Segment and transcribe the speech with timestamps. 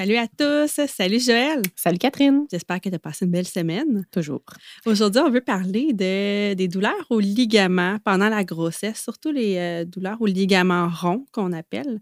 [0.00, 0.80] Salut à tous!
[0.86, 1.60] Salut Joël!
[1.76, 2.46] Salut Catherine!
[2.50, 4.06] J'espère que tu as passé une belle semaine.
[4.10, 4.40] Toujours.
[4.86, 9.84] Aujourd'hui, on veut parler de, des douleurs aux ligaments pendant la grossesse, surtout les euh,
[9.84, 12.00] douleurs aux ligaments ronds qu'on appelle.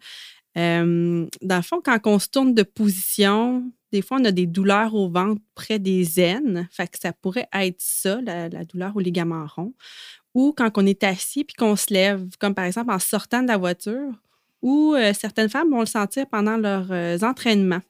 [0.56, 4.46] Euh, dans le fond, quand on se tourne de position, des fois, on a des
[4.46, 6.68] douleurs au ventre près des aines.
[6.70, 9.74] Fait que ça pourrait être ça, la, la douleur au ligament rond.
[10.34, 13.48] Ou quand on est assis puis qu'on se lève, comme par exemple en sortant de
[13.48, 14.12] la voiture,
[14.62, 17.80] ou euh, certaines femmes vont le sentir pendant leurs euh, entraînements.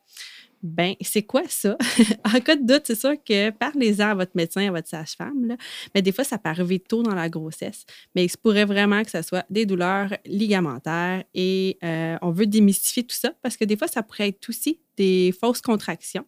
[0.63, 1.77] Ben, c'est quoi ça?
[2.25, 5.57] en cas de doute, c'est sûr que parlez-en à votre médecin, à votre sage-femme.
[5.95, 7.85] Mais des fois, ça peut arriver tôt dans la grossesse.
[8.15, 12.47] Mais il se pourrait vraiment que ce soit des douleurs ligamentaires et euh, on veut
[12.47, 16.27] démystifier tout ça parce que des fois, ça pourrait être aussi des fausses contractions.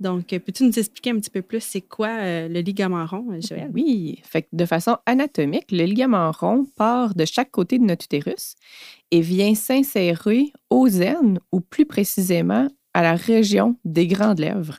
[0.00, 3.70] Donc, peux-tu nous expliquer un petit peu plus c'est quoi euh, le ligament rond, Joël?
[3.72, 8.56] Oui, fait de façon anatomique, le ligament rond part de chaque côté de notre utérus
[9.10, 14.78] et vient s'insérer aux aines ou plus précisément à la région des grandes lèvres.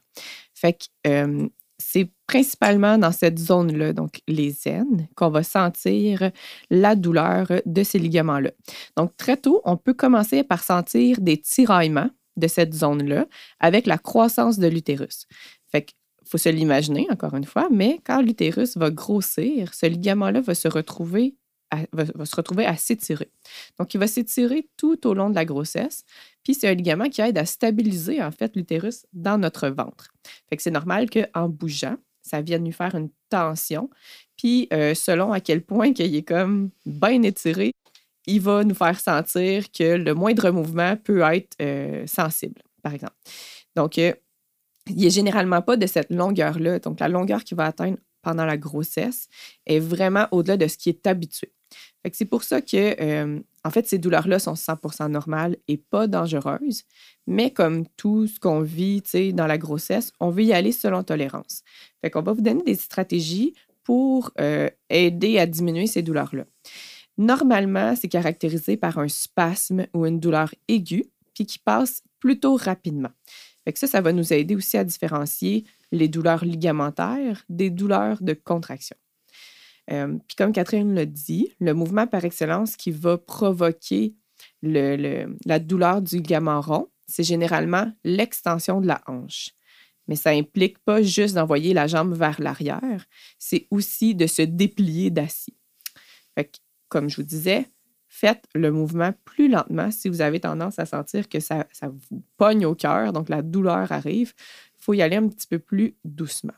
[0.54, 6.32] Fait que euh, c'est principalement dans cette zone-là, donc les aines, qu'on va sentir
[6.70, 8.52] la douleur de ces ligaments-là.
[8.98, 13.28] Donc, très tôt, on peut commencer par sentir des tiraillements de cette zone-là
[13.60, 15.28] avec la croissance de l'utérus.
[15.72, 20.42] Fait qu'il faut se l'imaginer, encore une fois, mais quand l'utérus va grossir, ce ligament-là
[20.42, 21.36] va se retrouver
[21.92, 23.32] va, se retrouver à s'étirer.
[23.80, 26.04] Donc, il va s'étirer tout au long de la grossesse.
[26.44, 30.14] Puis, c'est un ligament qui aide à stabiliser, en fait, l'utérus dans notre ventre.
[30.50, 33.90] Fait que c'est normal qu'en bougeant, ça vienne lui faire une tension.
[34.38, 37.74] Puis, euh, selon à quel point qu'il est comme bien étiré,
[38.28, 43.16] il va nous faire sentir que le moindre mouvement peut être euh, sensible, par exemple.
[43.76, 44.14] Donc, euh,
[44.88, 46.80] il n'est généralement pas de cette longueur-là.
[46.80, 49.28] Donc, la longueur qu'il va atteindre pendant la grossesse
[49.66, 51.52] est vraiment au-delà de ce qui est habitué.
[52.14, 56.84] C'est pour ça que, euh, en fait, ces douleurs-là sont 100% normales et pas dangereuses.
[57.26, 59.02] Mais comme tout ce qu'on vit
[59.34, 61.64] dans la grossesse, on veut y aller selon tolérance.
[62.02, 63.54] Fait qu'on va vous donner des stratégies
[63.84, 66.46] pour euh, aider à diminuer ces douleurs-là.
[67.18, 73.12] Normalement, c'est caractérisé par un spasme ou une douleur aiguë, puis qui passe plutôt rapidement.
[73.64, 78.34] Fait ça, ça va nous aider aussi à différencier les douleurs ligamentaires des douleurs de
[78.34, 78.96] contraction.
[79.92, 84.16] Euh, puis comme Catherine l'a dit, le mouvement par excellence qui va provoquer
[84.62, 89.52] la douleur du ligament rond, c'est généralement l'extension de la hanche.
[90.08, 93.06] Mais ça implique pas juste d'envoyer la jambe vers l'arrière,
[93.40, 95.56] c'est aussi de se déplier d'assis.
[96.96, 97.70] Comme je vous disais,
[98.08, 102.24] faites le mouvement plus lentement si vous avez tendance à sentir que ça, ça vous
[102.38, 104.32] pogne au cœur, donc la douleur arrive.
[104.78, 106.54] Il faut y aller un petit peu plus doucement.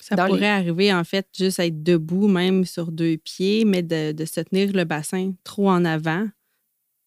[0.00, 4.24] Ça pourrait arriver, en fait, juste à être debout, même sur deux pieds, mais de,
[4.24, 6.26] se tenir le bassin trop en avant.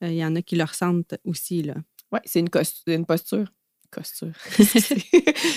[0.04, 1.64] Euh, il y en a qui le ressentent aussi.
[1.64, 1.74] là.
[2.12, 2.50] Oui, c'est une,
[2.86, 3.52] une posture.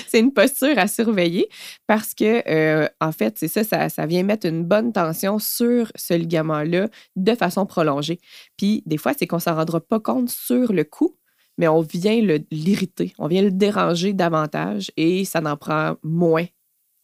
[0.08, 1.48] C'est une posture à surveiller
[1.86, 6.14] parce que, euh, en fait, c'est ça, ça, vient mettre une bonne tension sur ce
[6.14, 8.18] ligament-là de façon prolongée.
[8.56, 11.16] Puis, des fois, c'est qu'on ne s'en rendra pas compte sur le coup,
[11.58, 16.46] mais on vient l'irriter, on vient le déranger davantage et ça n'en prend moins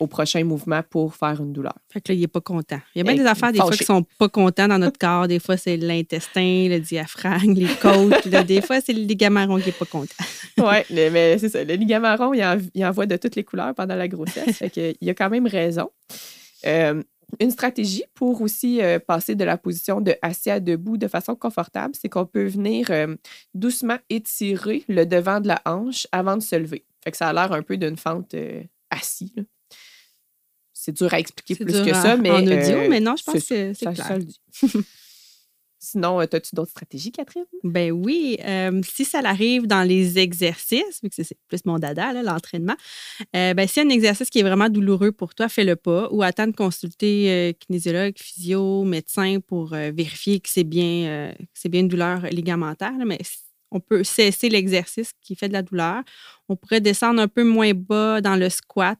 [0.00, 1.74] au prochain mouvement pour faire une douleur.
[1.90, 2.80] Fait que là, il n'est pas content.
[2.94, 4.98] Il y a bien des affaires, des fois, qui ne sont pas contents dans notre
[4.98, 5.28] corps.
[5.28, 8.26] Des fois, c'est l'intestin, le diaphragme, les côtes.
[8.26, 10.14] des fois, c'est le ligament rond qui n'est pas content.
[10.58, 11.62] oui, mais c'est ça.
[11.62, 14.56] Le ligament rond, il, en, il envoie de toutes les couleurs pendant la grossesse.
[14.56, 15.90] fait que, il a quand même raison.
[16.66, 17.02] Euh,
[17.38, 21.36] une stratégie pour aussi euh, passer de la position de assis à debout de façon
[21.36, 23.14] confortable, c'est qu'on peut venir euh,
[23.54, 26.84] doucement étirer le devant de la hanche avant de se lever.
[27.04, 28.34] Fait que ça a l'air un peu d'une fente
[28.90, 29.44] assise
[30.90, 32.16] c'est dur à expliquer plus que ça.
[32.16, 34.18] Mais, en audio, euh, mais non, je pense que c'est clair.
[35.82, 37.46] Sinon, euh, as-tu d'autres stratégies, Catherine?
[37.64, 38.36] Ben oui.
[38.44, 42.76] Euh, si ça arrive dans les exercices, vu que c'est plus mon dada, l'entraînement,
[43.32, 46.54] ben, si un exercice qui est vraiment douloureux pour toi, fais-le pas ou attends de
[46.54, 51.32] consulter kinésiologue, physio, médecin pour vérifier que c'est bien,
[51.64, 52.92] bien une douleur ligamentaire.
[53.06, 53.18] mais
[53.70, 56.02] on peut cesser l'exercice qui fait de la douleur.
[56.48, 58.98] On pourrait descendre un peu moins bas dans le squat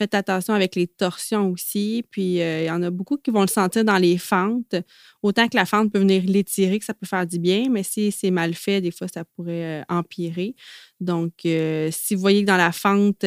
[0.00, 2.02] Faites attention avec les torsions aussi.
[2.10, 4.74] Puis, euh, il y en a beaucoup qui vont le sentir dans les fentes.
[5.22, 8.10] Autant que la fente peut venir l'étirer, que ça peut faire du bien, mais si
[8.10, 10.54] c'est mal fait, des fois, ça pourrait euh, empirer.
[11.00, 13.26] Donc, euh, si vous voyez que dans la fente,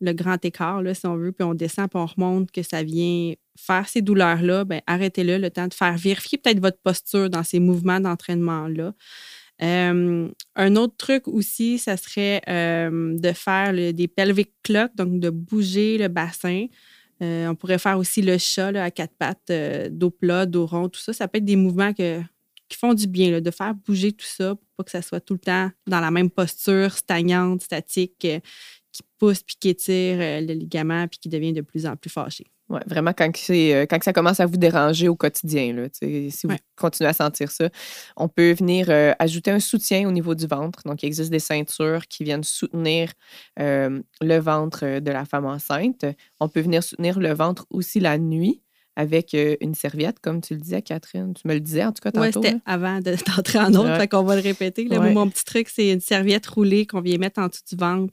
[0.00, 2.82] le grand écart, là, si on veut, puis on descend, puis on remonte, que ça
[2.82, 7.44] vient faire ces douleurs-là, ben, arrêtez-le le temps de faire vérifier peut-être votre posture dans
[7.44, 8.94] ces mouvements d'entraînement-là.
[9.62, 15.30] Euh, un autre truc aussi, ça serait euh, de faire des pelvic clocks, donc de
[15.30, 16.66] bouger le bassin.
[17.22, 19.52] Euh, on pourrait faire aussi le chat à quatre pattes,
[19.90, 21.12] dos plat, dos rond, tout ça.
[21.12, 22.16] Ça peut être des mouvements qui
[22.72, 25.40] font du bien, de faire bouger tout ça pour pas que ça soit tout le
[25.40, 28.26] temps dans la même posture, stagnante, statique,
[28.92, 32.46] qui pousse puis qui étire le ligament puis qui devient de plus en plus fâché.
[32.70, 36.54] Oui, vraiment, quand, euh, quand ça commence à vous déranger au quotidien, là, si vous
[36.76, 37.68] continuez à sentir ça,
[38.16, 40.80] on peut venir euh, ajouter un soutien au niveau du ventre.
[40.84, 43.10] Donc, il existe des ceintures qui viennent soutenir
[43.58, 46.04] euh, le ventre de la femme enceinte.
[46.38, 48.62] On peut venir soutenir le ventre aussi la nuit
[49.00, 51.32] avec euh, une serviette, comme tu le disais, Catherine.
[51.32, 52.26] Tu me le disais en tout cas tantôt.
[52.26, 54.84] Oui, c'était avant d'entrer en autre, fait qu'on va le répéter.
[54.90, 58.12] Mon petit truc, c'est une serviette roulée qu'on vient mettre en dessous du ventre.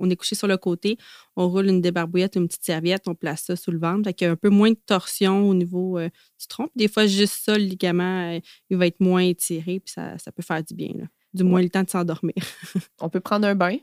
[0.00, 0.98] On, est couché sur le côté,
[1.36, 4.04] on roule une débarbouillette, une petite serviette, on place ça sous le ventre.
[4.04, 6.08] Fait qu'il y a un peu moins de torsion au niveau euh,
[6.40, 6.68] du tronc.
[6.74, 8.40] Des fois, juste ça, le ligament, euh,
[8.70, 10.90] il va être moins étiré, puis ça, peut faire du bien.
[11.32, 12.34] Du moins le temps de s'endormir.
[13.00, 13.76] on peut prendre un bain.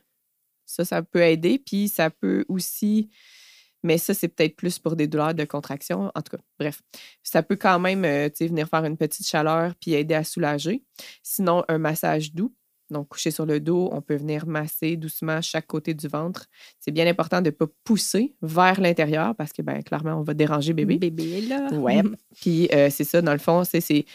[0.66, 1.62] Ça, ça peut aider.
[1.66, 3.10] Puis ça peut aussi
[3.84, 6.12] mais ça, c'est peut-être plus pour des douleurs de contraction.
[6.14, 6.82] En tout cas, bref,
[7.24, 10.84] ça peut quand même euh, venir faire une petite chaleur puis aider à soulager.
[11.24, 12.54] Sinon, un massage doux.
[12.90, 16.48] Donc, coucher sur le dos, on peut venir masser doucement chaque côté du ventre.
[16.78, 20.34] C'est bien important de ne pas pousser vers l'intérieur parce que, ben, clairement, on va
[20.34, 20.98] déranger bébé.
[20.98, 21.72] Bébé là.
[21.72, 22.02] Ouais.
[22.42, 24.06] puis, euh, c'est ça, dans le fond, c'est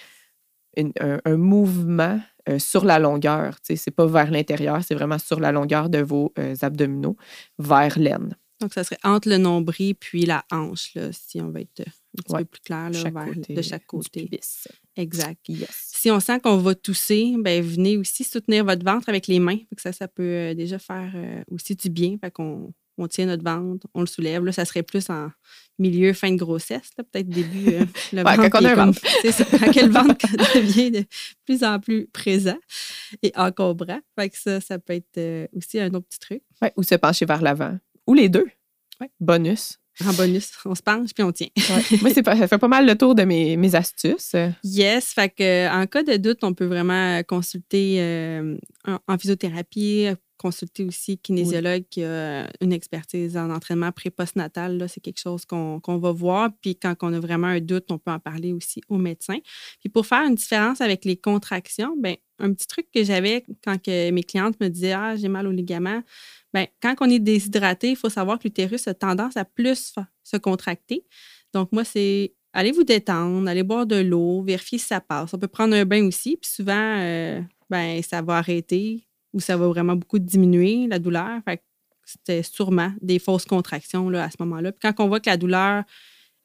[1.00, 2.20] un, mouvement
[2.50, 3.56] euh, sur la longueur.
[3.62, 7.16] C'est pas vers l'intérieur, c'est vraiment sur la longueur de vos abdominaux,
[7.58, 8.36] vers l'aine.
[8.60, 12.22] Donc, ça serait entre le nombril puis la hanche, là, si on va être un
[12.22, 13.02] petit peu plus clair, là,
[13.48, 14.28] de chaque côté.
[14.96, 15.50] Exact.
[15.70, 19.58] Si on sent qu'on va tousser, ben venez aussi soutenir votre ventre avec les mains.
[19.76, 22.16] Ça, ça peut euh, déjà faire euh, aussi du bien.
[22.18, 24.42] Fait qu'on on tient notre ventre, on le soulève.
[24.42, 25.30] Là, ça serait plus en
[25.78, 27.74] milieu, fin de grossesse, peut-être début.
[27.74, 29.00] Euh, le ventre, quand on a un ventre.
[29.22, 31.04] C'est ça, quand le ventre devient de
[31.44, 32.58] plus en plus présent
[33.22, 34.00] et encombrant.
[34.18, 36.42] Fait que ça, ça peut être aussi un autre petit truc.
[36.62, 37.78] Ouais, ou se pencher vers l'avant.
[38.06, 38.46] Ou les deux.
[39.20, 39.78] Bonus.
[40.04, 41.48] En bonus, on se penche puis on tient.
[42.02, 44.36] Moi, ça fait pas mal le tour de mes, mes astuces.
[44.62, 50.84] Yes, fait que, en cas de doute, on peut vraiment consulter euh, en, physiothérapie, consulter
[50.84, 54.86] aussi kinésiologue qui a une expertise en entraînement pré-postnatal.
[54.88, 56.50] C'est quelque chose qu'on va voir.
[56.60, 59.38] Puis quand on a vraiment un doute, on peut en parler aussi au médecin.
[59.80, 63.80] Puis pour faire une différence avec les contractions, ben un petit truc que j'avais quand
[63.82, 66.02] que mes clientes me disaient Ah, j'ai mal au ligament,
[66.56, 69.92] Bien, quand on est déshydraté, il faut savoir que l'utérus a tendance à plus
[70.22, 71.04] se contracter.
[71.52, 75.34] Donc, moi, c'est allez vous détendre, allez boire de l'eau, vérifier si ça passe.
[75.34, 79.58] On peut prendre un bain aussi, puis souvent, euh, ben, ça va arrêter ou ça
[79.58, 81.42] va vraiment beaucoup diminuer la douleur.
[82.06, 84.72] c'était sûrement des fausses contractions là, à ce moment-là.
[84.72, 85.84] Puis quand on voit que la douleur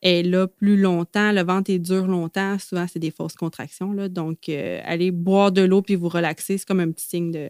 [0.01, 3.93] est là plus longtemps, le ventre est dur longtemps, souvent, c'est des fausses contractions.
[3.93, 4.09] Là.
[4.09, 7.47] Donc, euh, allez boire de l'eau puis vous relaxer, c'est comme un petit signe de,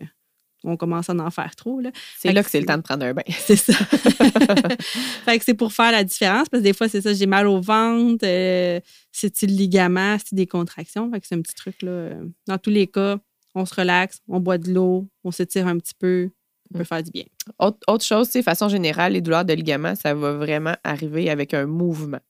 [0.63, 1.81] on commence à en faire trop.
[2.18, 3.24] C'est là que, c'est le temps de prendre un bain.
[3.40, 3.74] C'est ça.
[5.25, 7.48] fait que c'est pour faire la différence, parce que des fois, c'est ça, j'ai mal
[7.48, 8.80] au ventre, euh,
[9.12, 11.10] c'est-tu le ligament, c'est des contractions?
[11.12, 11.81] Fait que c'est un petit truc.
[11.81, 12.10] Là.
[12.48, 13.18] Dans tous les cas,
[13.56, 16.30] on se relaxe, on boit de l'eau, on s'étire un petit peu,
[16.72, 16.86] on peut mm.
[16.86, 17.25] faire du bien.
[17.60, 21.53] Autre, autre chose, de façon générale, les douleurs de ligament, ça va vraiment arriver avec
[21.53, 22.22] un mouvement.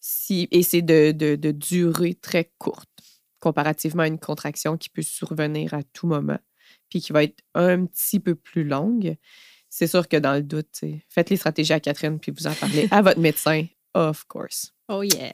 [0.00, 2.88] Si, et c'est de, de, de durée très courte
[3.40, 6.38] comparativement à une contraction qui peut survenir à tout moment
[6.88, 9.16] puis qui va être un petit peu plus longue,
[9.68, 12.88] c'est sûr que dans le doute, faites les stratégies à Catherine puis vous en parlez
[12.90, 14.72] à votre médecin, of course.
[14.88, 15.32] Oh yeah.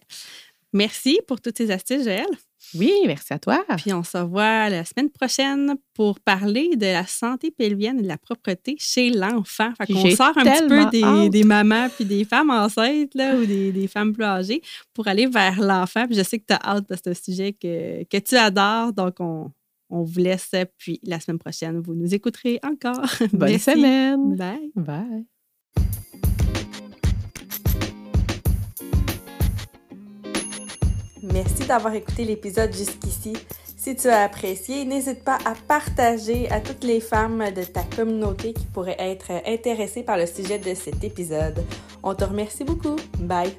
[0.72, 2.26] Merci pour toutes ces astuces, Joël.
[2.74, 3.64] Oui, merci à toi.
[3.78, 8.08] Puis on se revoit la semaine prochaine pour parler de la santé pelvienne et de
[8.08, 9.72] la propreté chez l'enfant.
[9.76, 13.88] Fait qu'on sort un petit peu des, mamans puis des femmes enceintes là, ou des,
[13.88, 14.62] femmes plus âgées
[14.94, 16.06] pour aller vers l'enfant.
[16.06, 18.36] Puis je sais que tu as hâte parce que c'est un sujet que, que tu
[18.36, 18.92] adores.
[18.92, 19.50] Donc, on,
[19.90, 23.04] on vous laisse, puis la semaine prochaine, vous nous écouterez encore.
[23.32, 24.36] Bonne semaine.
[24.36, 24.72] Bye.
[24.74, 25.26] Bye.
[31.22, 33.34] Merci d'avoir écouté l'épisode jusqu'ici.
[33.76, 38.52] Si tu as apprécié, n'hésite pas à partager à toutes les femmes de ta communauté
[38.52, 41.64] qui pourraient être intéressées par le sujet de cet épisode.
[42.02, 42.96] On te remercie beaucoup.
[43.20, 43.52] Bye.